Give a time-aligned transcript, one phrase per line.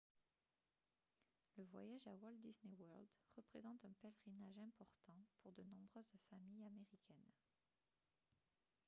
[1.57, 3.07] le voyage à walt disney world
[3.37, 7.31] représente un pèlerinage important pour de nombreuses familles américaines